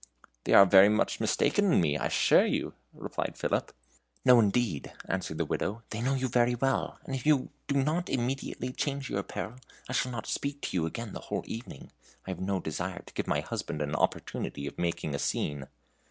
[0.45, 3.71] "They are very much mistaken in me, I assure you," replied Philip.
[4.25, 8.09] "No, indeed," answered the Widow, "they know you very well, and if you do not
[8.09, 11.91] immediately change your apparel, I shall not speak to you again the whole evening.
[12.25, 15.67] I have no desire to give my husband an opportunity of making a scene."